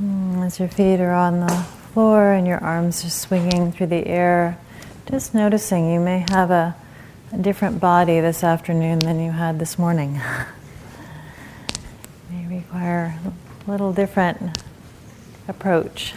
[0.00, 1.52] Mm, as your feet are on the
[1.92, 4.56] floor and your arms are swinging through the air,
[5.10, 6.76] just noticing you may have a,
[7.32, 10.20] a different body this afternoon than you had this morning.
[12.30, 13.18] may require
[13.66, 14.62] a little different
[15.48, 16.14] approach.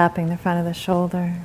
[0.00, 1.36] Tapping the front of the shoulder.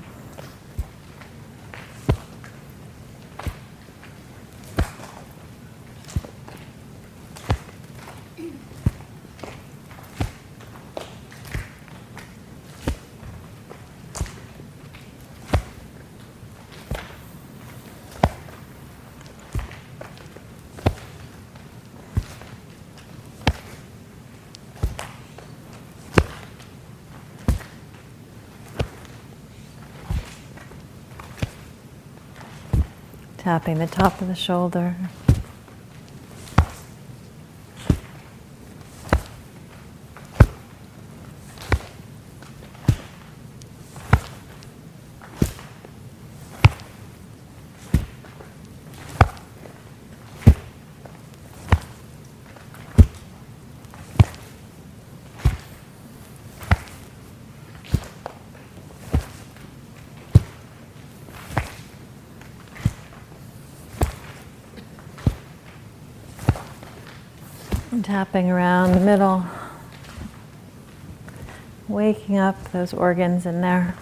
[33.45, 34.95] Tapping the top of the shoulder.
[68.03, 69.45] Tapping around the middle,
[71.87, 73.95] waking up those organs in there.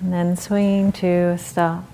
[0.00, 1.93] And then swinging to stop.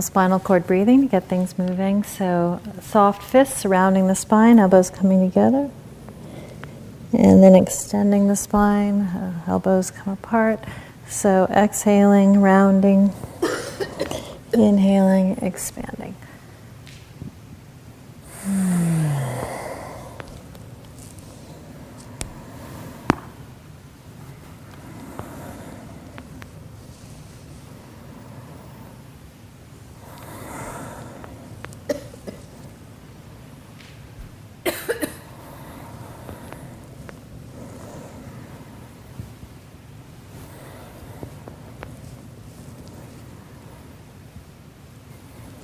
[0.00, 2.02] Little spinal cord breathing to get things moving.
[2.04, 5.70] So, soft fists surrounding the spine, elbows coming together.
[7.12, 10.64] And then extending the spine, uh, elbows come apart.
[11.06, 13.12] So, exhaling, rounding,
[14.54, 16.14] inhaling, expanding.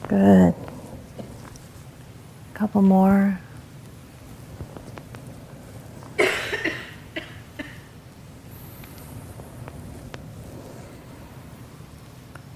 [0.09, 0.55] Good.
[2.57, 3.39] A couple more.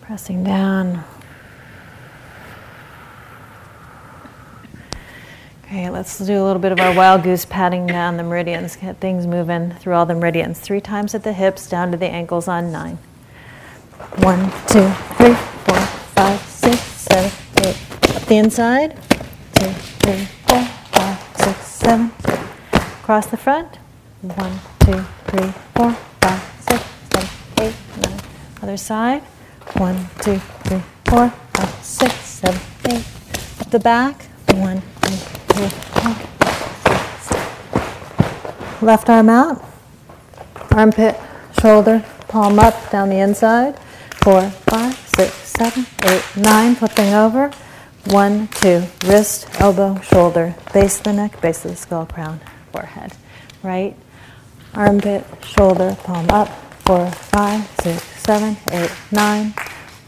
[0.01, 1.05] Pressing down.
[5.65, 8.97] Okay, let's do a little bit of our wild goose patting down the meridians, get
[9.01, 10.59] things moving through all the meridians.
[10.59, 12.97] Three times at the hips, down to the ankles on nine.
[14.21, 14.89] One, two,
[15.19, 15.79] three, four,
[16.15, 17.31] five, six, seven,
[18.27, 18.99] the inside.
[19.61, 19.69] Two,
[20.01, 22.11] three, four, five, six, seven.
[22.73, 23.77] Across the front.
[24.23, 25.93] One, two, three, four,
[26.23, 26.83] five, six,
[27.13, 27.29] seven,
[27.61, 28.21] eight, nine.
[28.63, 29.21] Other side.
[29.77, 32.59] One, two, three, four, five, six, seven,
[32.89, 33.05] eight.
[33.61, 34.25] Up the back.
[34.55, 35.17] One, two,
[35.53, 36.57] three, four, five,
[37.21, 38.83] six.
[38.83, 39.63] Left arm out.
[40.71, 41.21] Armpit,
[41.61, 43.79] shoulder, palm up, down the inside.
[44.23, 44.41] Four,
[44.71, 46.77] five, six, seven, eight, nine.
[46.77, 47.53] Flipping over.
[48.11, 52.41] One, two, wrist, elbow, shoulder, base of the neck, base of the skull, crown,
[52.73, 53.13] forehead.
[53.63, 53.97] Right,
[54.75, 56.49] armpit, shoulder, palm up.
[56.85, 59.55] Four, five, six, seven, eight, nine.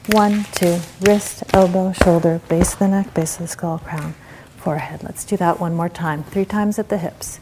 [0.08, 4.14] One, two, wrist, elbow, shoulder, base of the neck, base of the skull, crown,
[4.56, 5.04] forehead.
[5.04, 6.24] Let's do that one more time.
[6.24, 7.38] Three times at the hips.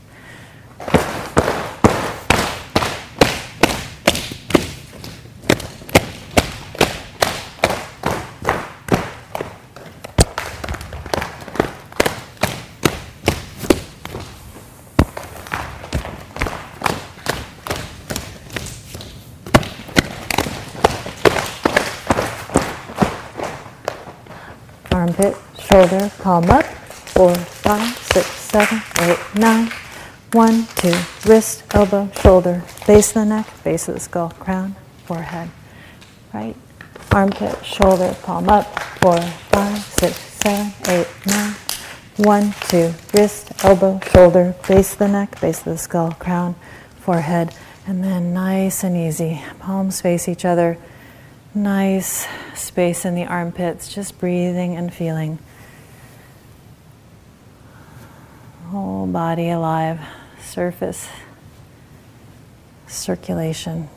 [25.00, 26.64] armpit, shoulder, palm up.
[27.14, 29.70] Four, five, six, seven, eight, nine.
[30.32, 30.94] One, two,
[31.40, 34.76] wrist, elbow, shoulder, base of the neck, base of the skull, crown,
[35.06, 35.48] forehead.
[36.34, 36.54] Right,
[37.10, 38.66] armpit, shoulder, palm up.
[39.00, 41.54] Four, five, six, seven, eight, nine.
[42.18, 46.56] One, two, wrist, elbow, shoulder, base of the neck, base of the skull, crown,
[46.98, 47.54] forehead.
[47.86, 50.76] And then nice and easy, palms face each other.
[51.54, 55.38] Nice space in the armpits, just breathing and feeling.
[58.66, 60.00] Whole body alive
[60.42, 61.08] surface
[62.90, 63.88] circulation.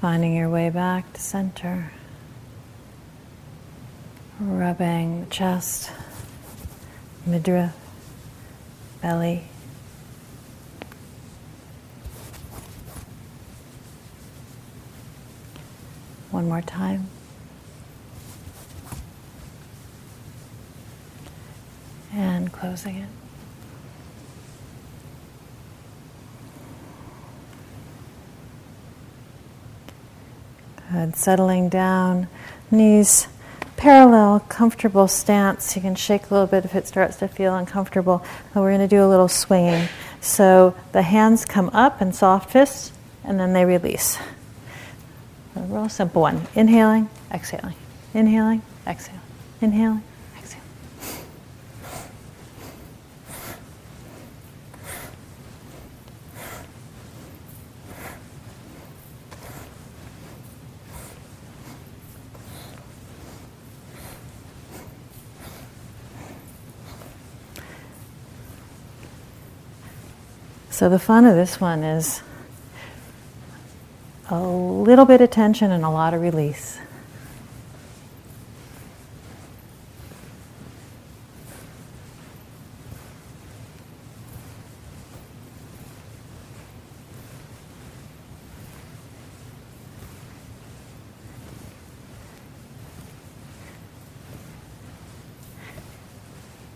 [0.00, 1.90] Finding your way back to center
[4.40, 5.90] rubbing the chest,
[7.28, 7.72] midriff,
[9.02, 9.44] belly.
[16.30, 17.08] One more time.
[22.14, 23.08] And closing it.
[30.90, 31.16] Good.
[31.16, 32.28] Settling down,
[32.70, 33.28] knees
[33.78, 35.74] parallel, comfortable stance.
[35.74, 38.22] You can shake a little bit if it starts to feel uncomfortable.
[38.52, 39.88] And we're going to do a little swinging.
[40.20, 42.92] So the hands come up in soft fists,
[43.24, 44.18] and then they release.
[45.56, 46.46] A real simple one.
[46.54, 47.76] Inhaling, exhaling.
[48.12, 49.20] Inhaling, exhaling.
[49.60, 50.02] Inhaling,
[70.78, 72.22] So the fun of this one is
[74.30, 76.78] a little bit of tension and a lot of release.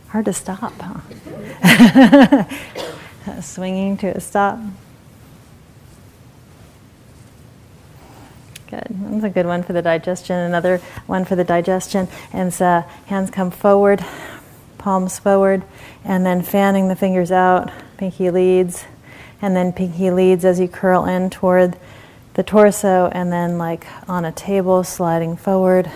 [0.09, 0.73] Hard to stop,
[1.63, 2.45] huh?
[3.41, 4.59] swinging to a stop.
[8.69, 8.87] Good.
[8.89, 10.37] That's a good one for the digestion.
[10.37, 12.09] Another one for the digestion.
[12.33, 14.03] And so hands come forward,
[14.79, 15.63] palms forward,
[16.05, 18.87] and then fanning the fingers out, pinky leads,
[19.43, 21.77] and then pinky leads as you curl in toward
[22.35, 25.91] the torso, and then like on a table, sliding forward,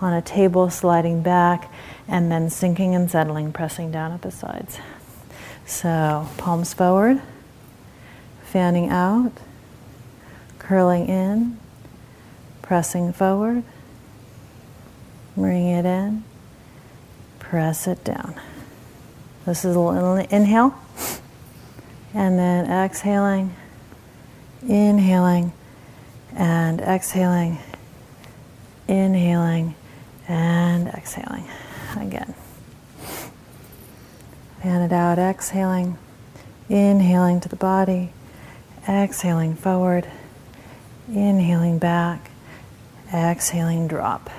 [0.00, 1.70] on a table, sliding back,
[2.08, 4.78] and then sinking and settling, pressing down at the sides.
[5.66, 7.22] So, palms forward,
[8.42, 9.32] fanning out,
[10.58, 11.58] curling in,
[12.60, 13.62] pressing forward,
[15.36, 16.24] bring it in,
[17.38, 18.34] press it down.
[19.46, 20.74] This is a little inhale,
[22.14, 23.54] and then exhaling,
[24.66, 25.52] inhaling,
[26.34, 27.58] and exhaling,
[28.88, 29.74] inhaling,
[30.28, 31.44] and exhaling.
[31.96, 32.34] Again.
[34.62, 35.98] Fan it out, exhaling,
[36.68, 38.12] inhaling to the body,
[38.88, 40.06] exhaling forward,
[41.08, 42.30] inhaling back,
[43.12, 44.30] exhaling drop.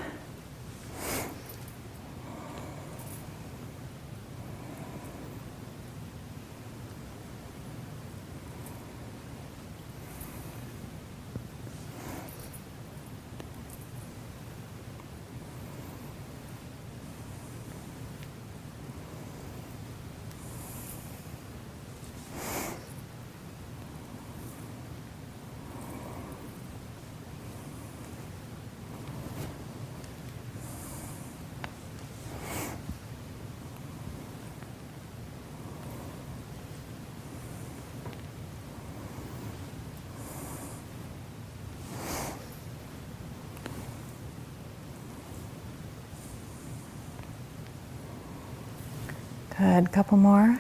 [49.64, 49.94] Good.
[49.94, 50.60] Couple more.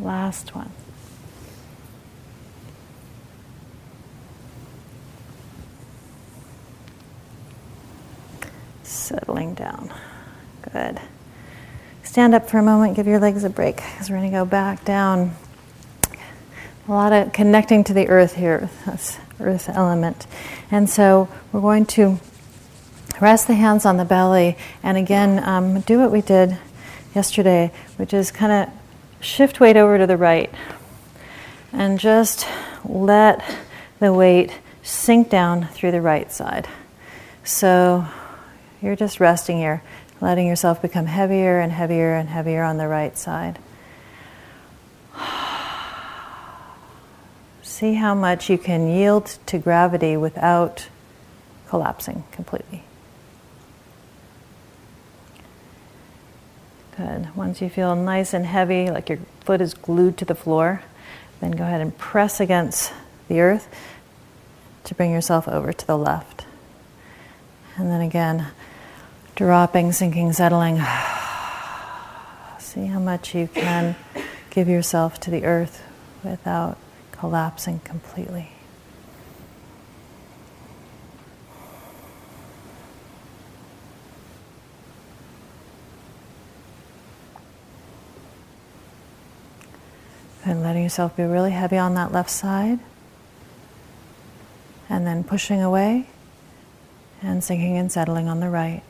[0.00, 0.70] Last one.
[8.82, 9.92] Settling down.
[10.72, 10.98] Good.
[12.02, 14.46] stand up for a moment, give your legs a break because we're going to go
[14.46, 15.36] back down.
[16.88, 20.26] A lot of connecting to the earth here, this earth element.
[20.70, 22.18] And so we're going to
[23.20, 26.58] rest the hands on the belly and again um, do what we did
[27.14, 30.52] yesterday, which is kind of shift weight over to the right
[31.72, 32.46] and just
[32.84, 33.42] let
[34.00, 34.52] the weight
[34.82, 36.68] sink down through the right side.
[37.44, 38.06] So
[38.80, 39.82] you're just resting here,
[40.20, 43.58] letting yourself become heavier and heavier and heavier on the right side.
[47.76, 50.88] See how much you can yield to gravity without
[51.68, 52.84] collapsing completely.
[56.96, 57.36] Good.
[57.36, 60.80] Once you feel nice and heavy, like your foot is glued to the floor,
[61.42, 62.94] then go ahead and press against
[63.28, 63.68] the earth
[64.84, 66.46] to bring yourself over to the left.
[67.76, 68.46] And then again,
[69.34, 70.76] dropping, sinking, settling.
[72.58, 73.96] See how much you can
[74.48, 75.82] give yourself to the earth
[76.24, 76.78] without
[77.18, 78.50] collapsing completely.
[90.44, 92.78] And letting yourself be really heavy on that left side.
[94.88, 96.06] And then pushing away
[97.20, 98.82] and sinking and settling on the right.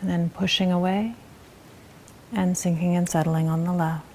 [0.00, 1.14] And then pushing away
[2.32, 4.09] and sinking and settling on the left.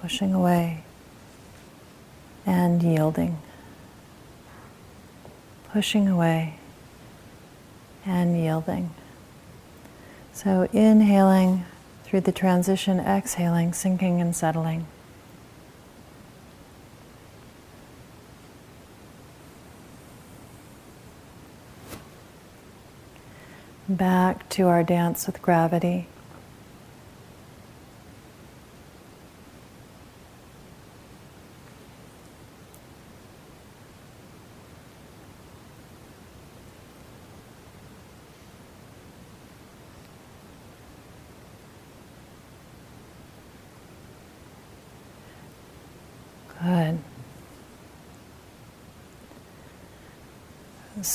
[0.00, 0.82] Pushing away
[2.46, 3.38] and yielding.
[5.72, 6.54] Pushing away
[8.06, 8.90] and yielding.
[10.32, 11.64] So inhaling
[12.04, 14.86] through the transition, exhaling, sinking and settling.
[23.88, 26.06] Back to our dance with gravity.
[46.62, 46.98] Good.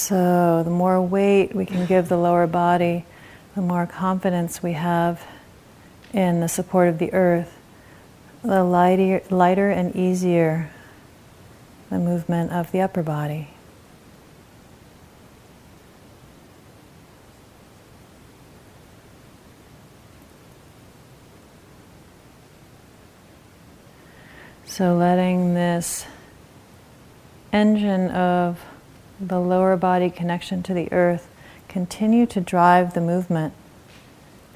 [0.07, 3.05] So, the more weight we can give the lower body,
[3.55, 5.25] the more confidence we have
[6.13, 7.51] in the support of the earth,
[8.43, 10.69] the lighter, lighter and easier
[11.89, 13.49] the movement of the upper body.
[24.67, 26.05] So letting this
[27.51, 28.63] engine of
[29.19, 31.27] the lower body connection to the earth
[31.67, 33.53] continue to drive the movement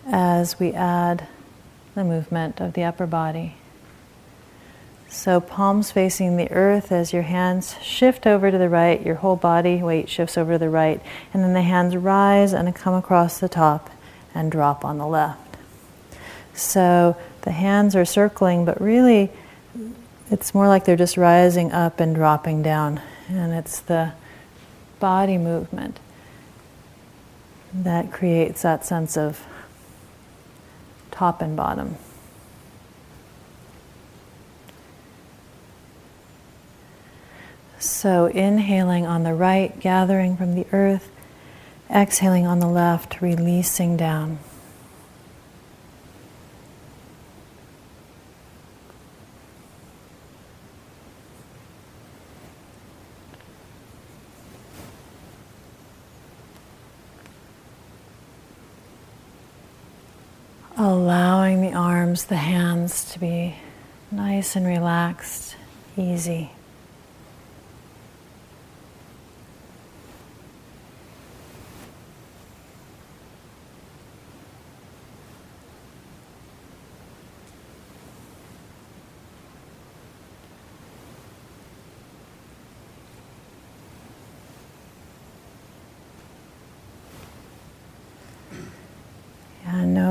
[0.05, 1.27] as we add
[1.95, 3.55] the movement of the upper body.
[5.09, 9.35] So, palms facing the earth as your hands shift over to the right, your whole
[9.35, 11.01] body weight shifts over to the right,
[11.33, 13.89] and then the hands rise and come across the top
[14.35, 15.57] and drop on the left.
[16.53, 19.31] So, the hands are circling, but really
[20.31, 23.01] it's more like they're just rising up and dropping down.
[23.27, 24.13] And it's the
[24.99, 25.99] body movement
[27.73, 29.45] that creates that sense of
[31.11, 31.97] top and bottom.
[37.79, 41.09] So, inhaling on the right, gathering from the earth,
[41.89, 44.39] exhaling on the left, releasing down.
[60.79, 63.53] Allowing the arms, the hands to be
[64.11, 65.57] nice and relaxed,
[65.97, 66.51] easy.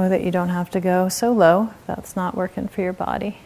[0.09, 3.39] That you don't have to go so low that's not working for your body.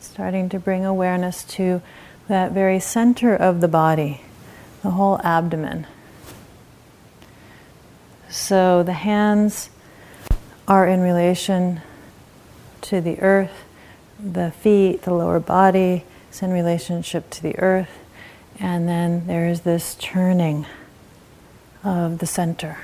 [0.00, 1.82] Starting to bring awareness to
[2.28, 4.22] that very center of the body,
[4.82, 5.86] the whole abdomen.
[8.28, 9.70] So the hands
[10.66, 11.80] are in relation
[12.82, 13.64] to the earth,
[14.18, 17.98] the feet, the lower body is in relationship to the earth,
[18.58, 20.66] and then there is this turning
[21.86, 22.76] of the center.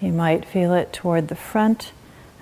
[0.00, 1.92] You might feel it toward the front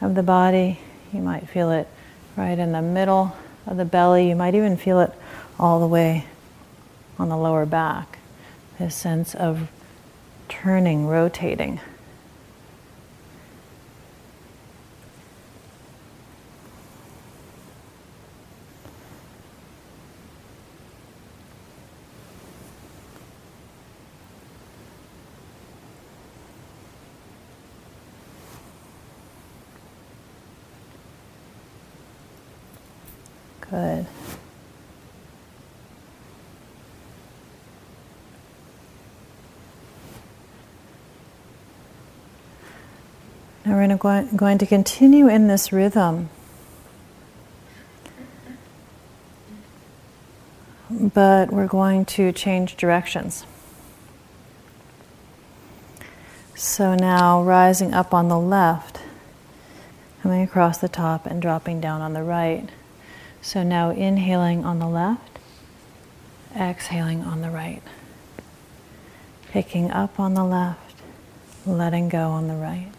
[0.01, 0.79] of the body.
[1.13, 1.89] You might feel it
[2.37, 3.37] right in the middle
[3.67, 4.29] of the belly.
[4.29, 5.13] You might even feel it
[5.59, 6.27] all the way
[7.19, 8.19] on the lower back.
[8.79, 9.69] This sense of
[10.49, 11.81] turning, rotating.
[33.73, 34.07] Good.
[43.65, 46.29] Now we're go- going to continue in this rhythm.
[50.91, 53.45] But we're going to change directions.
[56.55, 59.01] So now rising up on the left,
[60.23, 62.69] coming across the top and dropping down on the right.
[63.41, 65.39] So now inhaling on the left,
[66.55, 67.83] exhaling on the right.
[69.49, 71.03] Picking up on the left,
[71.67, 72.93] letting go on the right.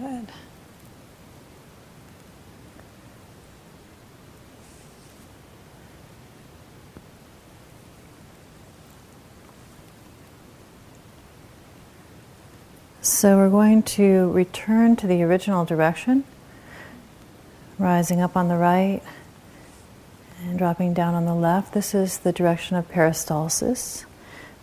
[0.00, 0.32] Good.
[13.02, 16.24] So we're going to return to the original direction,
[17.78, 19.02] rising up on the right
[20.38, 21.74] and dropping down on the left.
[21.74, 24.06] This is the direction of peristalsis.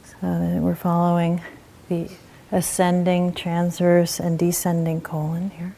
[0.04, 0.28] So
[0.62, 1.42] we're following
[1.90, 2.10] the
[2.52, 5.76] ascending, transverse, and descending colon here.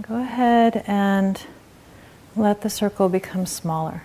[0.00, 1.40] Go ahead and
[2.34, 4.02] let the circle become smaller.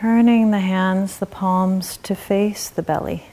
[0.00, 3.24] Turning the hands, the palms to face the belly.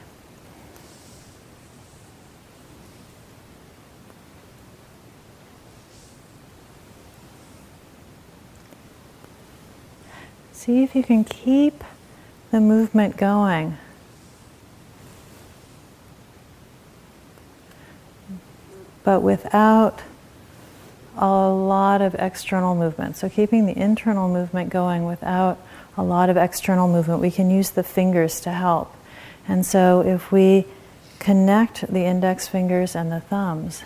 [10.54, 11.84] See if you can keep
[12.50, 13.78] the movement going.
[19.04, 20.02] But without
[21.18, 23.18] a lot of external movement.
[23.18, 25.60] So, keeping the internal movement going without
[25.98, 27.22] a lot of external movement.
[27.22, 28.94] We can use the fingers to help.
[29.48, 30.66] And so if we
[31.20, 33.84] connect the index fingers and the thumbs,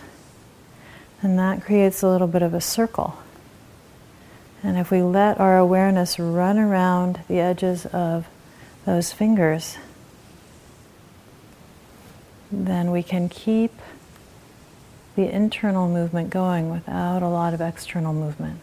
[1.22, 3.18] then that creates a little bit of a circle.
[4.64, 8.28] And if we let our awareness run around the edges of
[8.86, 9.78] those fingers,
[12.52, 13.74] then we can keep
[15.20, 18.58] the internal movement going without a lot of external movement.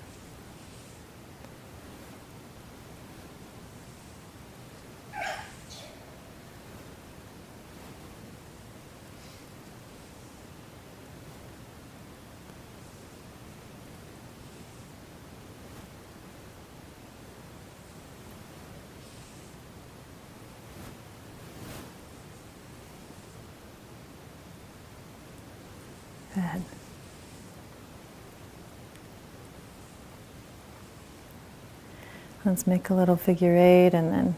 [32.46, 34.37] Let's make a little figure eight and then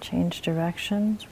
[0.00, 1.26] change directions.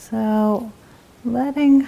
[0.00, 0.72] So,
[1.26, 1.86] letting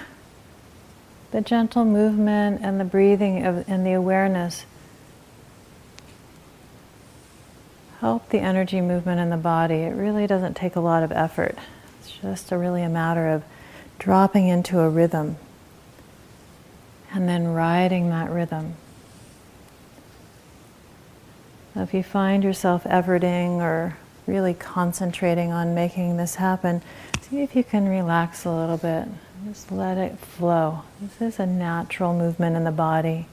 [1.31, 4.65] the gentle movement and the breathing of, and the awareness
[7.99, 9.77] help the energy movement in the body.
[9.77, 11.57] It really doesn't take a lot of effort.
[11.99, 13.43] It's just a really a matter of
[13.97, 15.37] dropping into a rhythm
[17.11, 18.75] and then riding that rhythm.
[21.75, 23.97] If you find yourself efforting or
[24.27, 26.83] really concentrating on making this happen,
[27.23, 29.07] see if you can relax a little bit.
[29.45, 30.81] Just let it flow.
[30.99, 33.27] This is a natural movement in the body.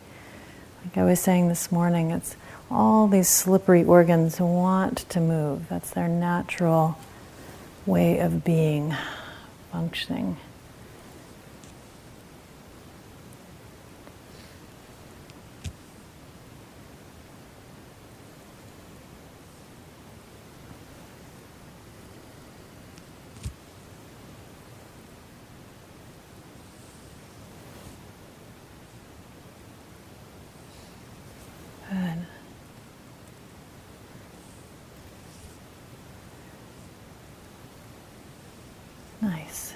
[0.85, 2.37] Like I was saying this morning, it's
[2.71, 5.69] all these slippery organs want to move.
[5.69, 6.99] That's their natural
[7.85, 8.95] way of being,
[9.73, 10.37] functioning.
[39.23, 39.75] Nice.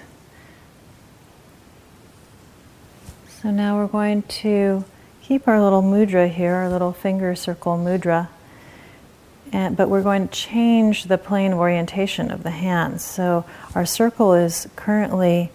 [3.45, 4.83] So now we're going to
[5.21, 8.27] keep our little mudra here, our little finger circle mudra,
[9.53, 13.03] and, but we're going to change the plane of orientation of the hands.
[13.03, 15.51] So our circle is currently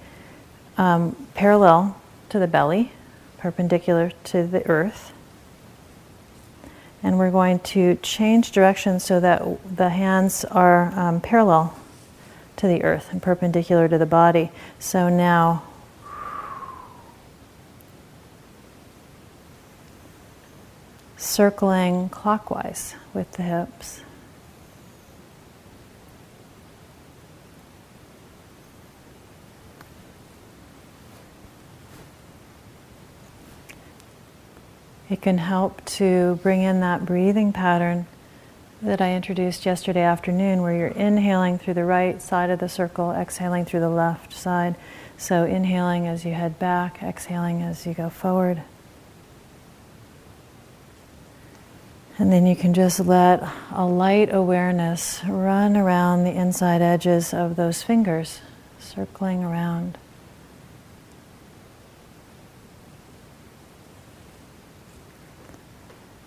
[0.78, 2.92] um, parallel to the belly,
[3.38, 5.12] perpendicular to the earth.
[7.02, 9.42] And we're going to change direction so that
[9.76, 11.76] the hands are um, parallel
[12.58, 14.52] to the earth and perpendicular to the body.
[14.78, 15.64] So now
[21.30, 24.02] circling clockwise with the hips.
[35.08, 38.06] It can help to bring in that breathing pattern
[38.82, 43.12] that I introduced yesterday afternoon, where you're inhaling through the right side of the circle,
[43.12, 44.74] exhaling through the left side.
[45.16, 48.62] So, inhaling as you head back, exhaling as you go forward.
[52.20, 57.56] And then you can just let a light awareness run around the inside edges of
[57.56, 58.40] those fingers,
[58.78, 59.96] circling around.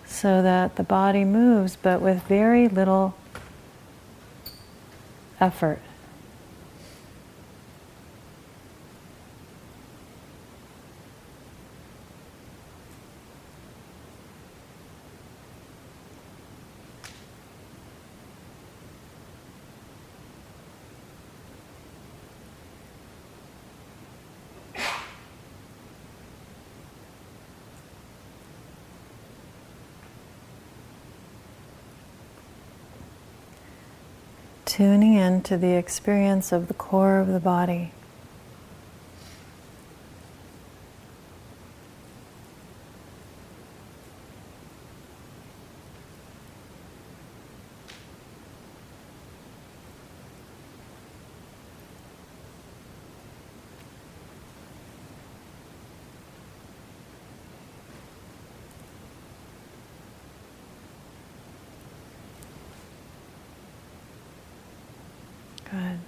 [0.06, 3.14] so that the body moves but with very little
[5.38, 5.80] effort.
[35.24, 37.90] Tuning in to the experience of the core of the body.
[65.70, 65.98] Good.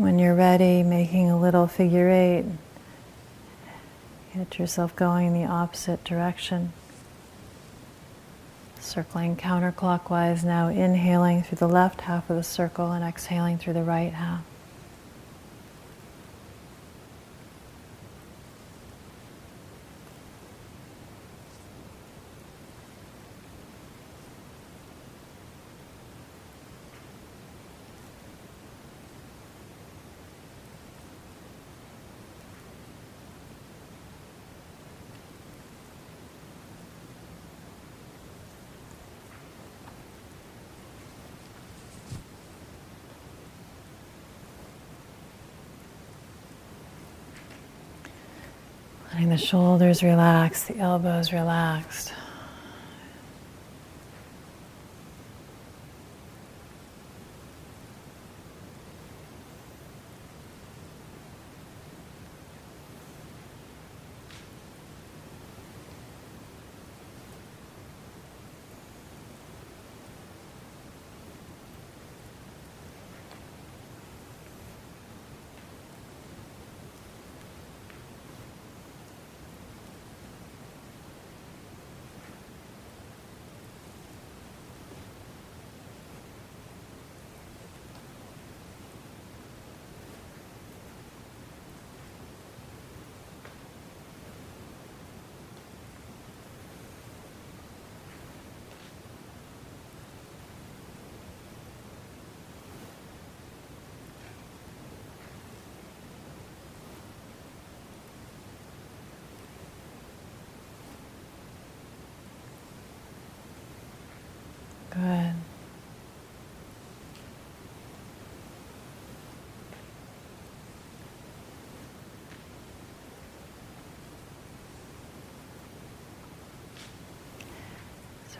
[0.00, 2.46] When you're ready, making a little figure eight,
[4.34, 6.72] get yourself going in the opposite direction.
[8.78, 13.82] Circling counterclockwise, now inhaling through the left half of the circle and exhaling through the
[13.82, 14.40] right half.
[49.20, 52.14] Letting the shoulders relax, the elbows relaxed.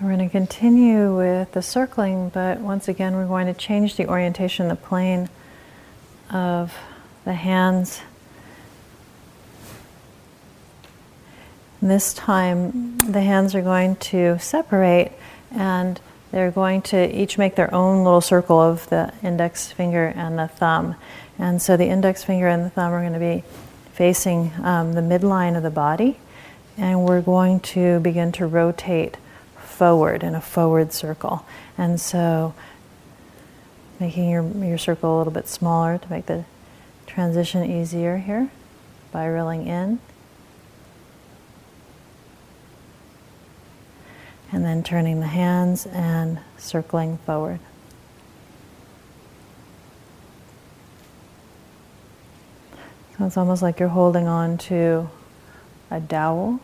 [0.01, 3.97] So we're going to continue with the circling, but once again, we're going to change
[3.97, 5.29] the orientation, the plane
[6.31, 6.75] of
[7.27, 8.01] the hands.
[11.83, 15.13] This time, the hands are going to separate
[15.51, 16.01] and
[16.33, 20.49] they're going to each make their own little circle of the index finger and the
[20.49, 20.95] thumb.
[21.39, 23.45] And so the index finger and the thumb are going to be
[23.93, 26.19] facing um, the midline of the body,
[26.79, 29.19] and we're going to begin to rotate
[29.81, 31.47] forward in a forward circle.
[31.79, 32.53] And so
[33.99, 36.45] making your, your circle a little bit smaller to make the
[37.07, 38.51] transition easier here,
[39.09, 39.99] spiraling in.
[44.53, 47.61] and then turning the hands and circling forward.
[53.17, 55.09] So it's almost like you're holding on to
[55.89, 56.59] a dowel.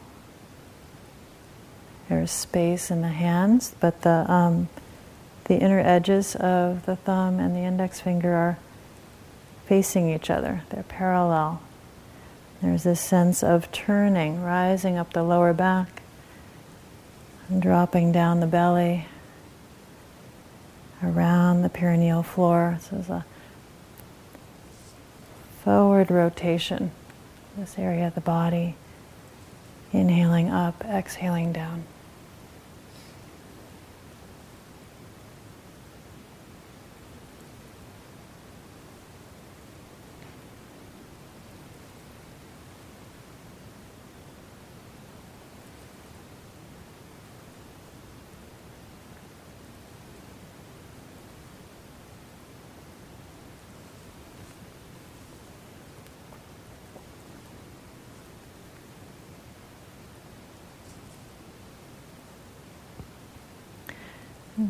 [2.08, 4.68] There's space in the hands, but the um,
[5.46, 8.58] the inner edges of the thumb and the index finger are
[9.66, 10.62] facing each other.
[10.70, 11.62] They're parallel.
[12.62, 16.02] There's this sense of turning, rising up the lower back
[17.48, 19.06] and dropping down the belly
[21.02, 22.78] around the perineal floor.
[22.80, 23.24] This is a
[25.62, 26.90] forward rotation,
[27.56, 28.74] this area of the body.
[29.92, 31.84] Inhaling up, exhaling down.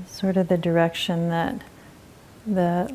[0.07, 1.62] Sort of the direction that
[2.47, 2.95] the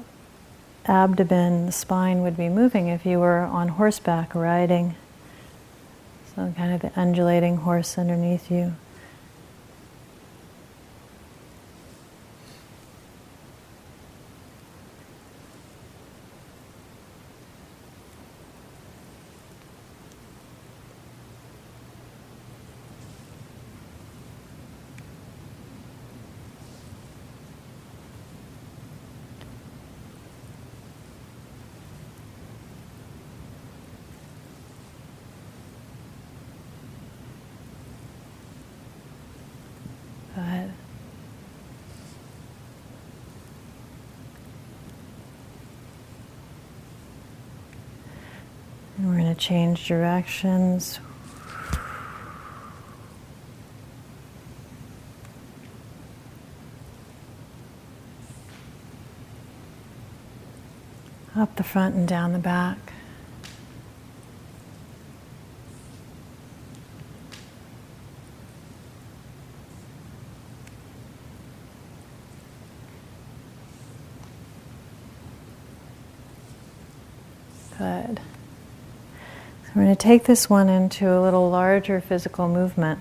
[0.85, 4.95] abdomen, the spine would be moving if you were on horseback riding.
[6.35, 8.73] So, kind of the undulating horse underneath you.
[49.01, 50.99] And we're going to change directions.
[61.35, 62.77] Up the front and down the back.
[77.79, 78.21] Good.
[79.73, 82.99] We're going to take this one into a little larger physical movement.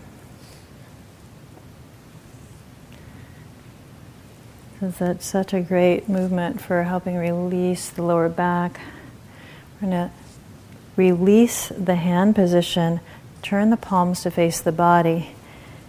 [4.73, 8.79] Because that's such a great movement for helping release the lower back.
[9.83, 10.15] We're going to
[10.95, 13.01] release the hand position,
[13.43, 15.35] turn the palms to face the body,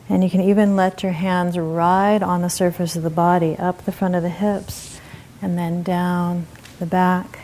[0.10, 3.86] and you can even let your hands ride on the surface of the body, up
[3.86, 5.00] the front of the hips,
[5.44, 6.48] and then down
[6.80, 7.41] the back.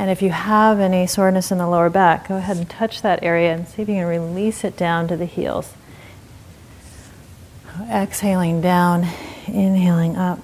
[0.00, 3.22] And if you have any soreness in the lower back, go ahead and touch that
[3.22, 5.74] area and see if you can release it down to the heels.
[7.82, 9.06] Exhaling down,
[9.46, 10.38] inhaling up.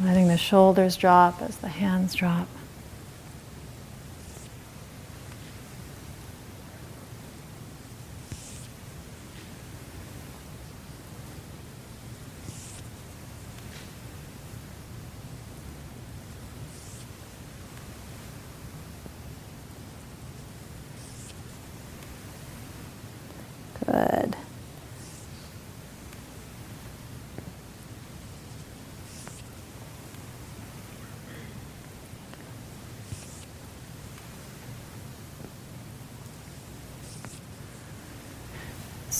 [0.00, 2.46] Letting the shoulders drop as the hands drop.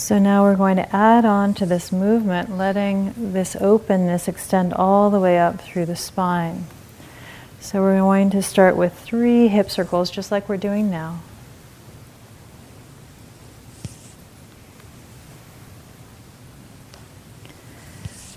[0.04, 5.08] So now we're going to add on to this movement, letting this openness extend all
[5.08, 6.66] the way up through the spine.
[7.58, 11.22] So we're going to start with three hip circles, just like we're doing now.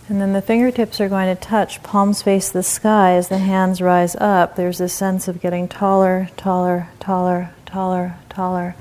[0.08, 3.82] And then the fingertips are going to touch, palms face the sky as the hands
[3.82, 4.56] rise up.
[4.56, 8.78] There's this sense of getting taller, taller, taller, taller, taller,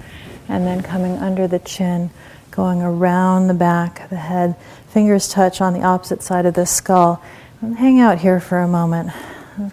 [0.49, 2.11] and then coming under the chin,
[2.57, 4.57] going around the back of the head.
[4.89, 7.23] Fingers touch on the opposite side of the skull.
[7.61, 9.11] Hang out here for a moment.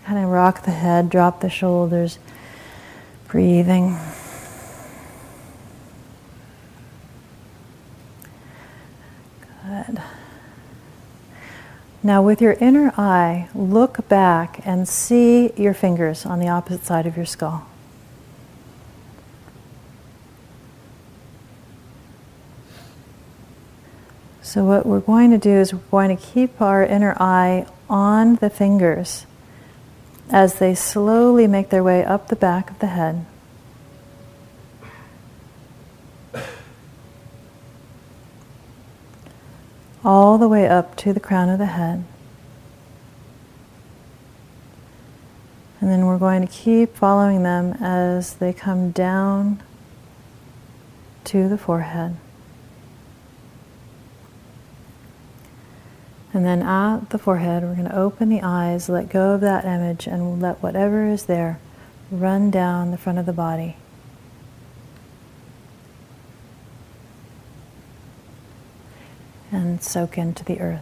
[0.05, 2.19] Kind of rock the head, drop the shoulders,
[3.29, 3.97] breathing.
[9.65, 10.01] Good.
[12.03, 17.05] Now, with your inner eye, look back and see your fingers on the opposite side
[17.05, 17.65] of your skull.
[24.53, 28.35] So, what we're going to do is we're going to keep our inner eye on
[28.35, 29.25] the fingers
[30.29, 33.25] as they slowly make their way up the back of the head.
[40.05, 42.03] All the way up to the crown of the head.
[45.81, 49.63] And then we're going to keep following them as they come down
[51.23, 52.17] to the forehead.
[56.33, 59.65] And then at the forehead, we're going to open the eyes, let go of that
[59.65, 61.59] image, and let whatever is there
[62.09, 63.77] run down the front of the body.
[69.51, 70.81] And soak into the earth.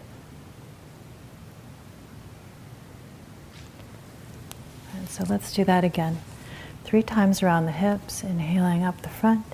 [4.95, 6.19] And so let's do that again.
[6.85, 9.45] Three times around the hips, inhaling up the front,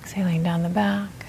[0.00, 1.21] exhaling down the back.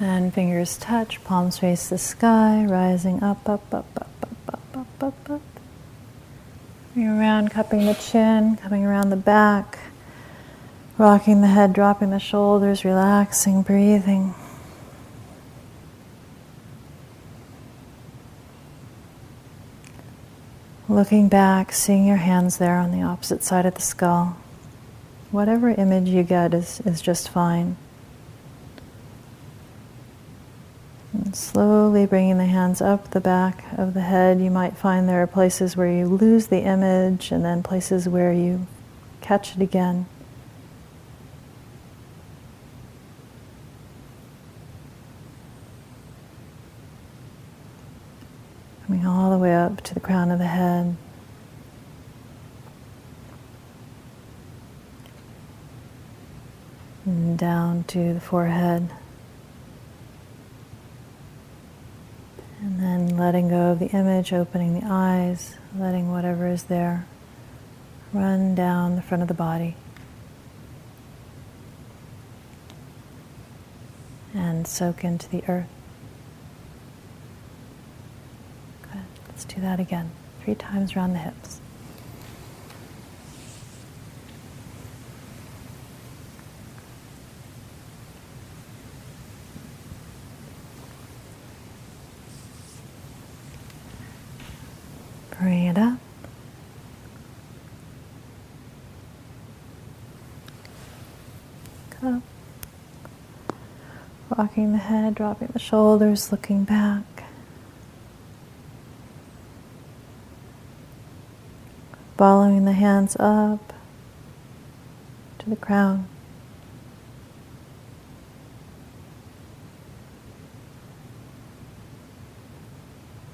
[0.00, 5.02] And fingers touch, palms face the sky, rising up, up, up, up, up, up, up,
[5.02, 5.40] up, up.
[6.94, 9.78] Coming around, cupping the chin, coming around the back,
[10.98, 14.34] rocking the head, dropping the shoulders, relaxing, breathing.
[20.88, 24.36] Looking back, seeing your hands there on the opposite side of the skull.
[25.32, 27.76] Whatever image you get is, is just fine.
[31.32, 35.26] Slowly bringing the hands up the back of the head, you might find there are
[35.26, 38.66] places where you lose the image and then places where you
[39.20, 40.06] catch it again.
[48.86, 50.96] Coming all the way up to the crown of the head.
[57.04, 58.88] And down to the forehead.
[62.60, 67.06] And then letting go of the image, opening the eyes, letting whatever is there
[68.12, 69.76] run down the front of the body.
[74.34, 75.68] And soak into the earth.
[78.82, 79.02] Good.
[79.28, 80.10] Let's do that again.
[80.44, 81.60] Three times around the hips.
[95.40, 95.98] Bring it up.
[104.36, 104.47] Up.
[104.58, 107.22] The head, dropping the shoulders, looking back.
[112.16, 113.72] Following the hands up
[115.38, 116.08] to the crown.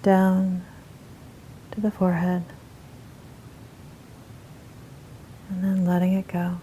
[0.03, 0.63] Down
[1.71, 2.45] to the forehead.
[5.49, 6.59] And then letting it go.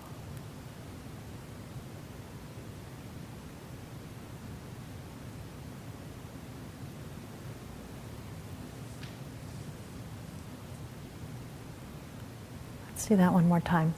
[13.01, 13.95] Let's do that one more time.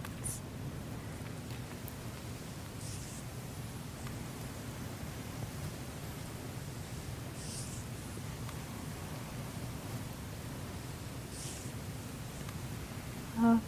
[13.42, 13.60] up.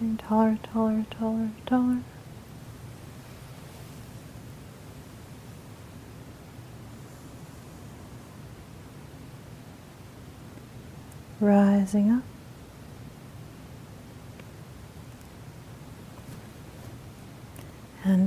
[0.00, 1.98] Getting taller, taller, taller, taller.
[11.40, 12.27] rising up.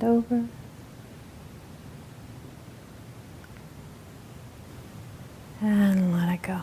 [0.02, 0.46] And over.
[5.62, 6.62] And let it go.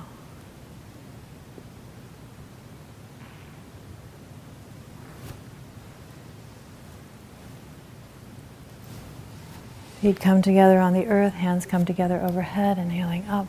[10.00, 13.46] Feet come together on the earth, hands come together overhead, inhaling up.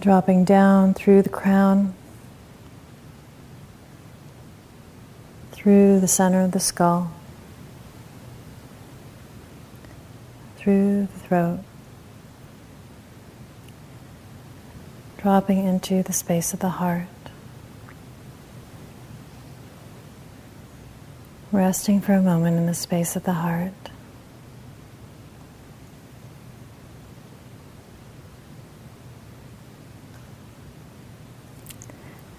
[0.00, 1.94] Dropping down through the crown,
[5.60, 7.12] through the center of the skull,
[10.56, 11.60] through the throat,
[15.18, 17.06] dropping into the space of the heart.
[21.52, 23.72] Resting for a moment in the space of the heart.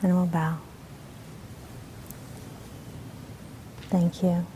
[0.01, 0.57] And we'll bow.
[3.91, 4.47] Thank you.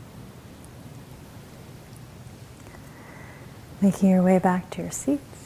[3.82, 5.45] Making your way back to your seats.